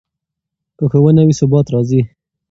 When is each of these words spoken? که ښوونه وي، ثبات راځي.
که 0.77 0.83
ښوونه 0.91 1.21
وي، 1.27 1.33
ثبات 1.39 1.67
راځي. 1.73 2.01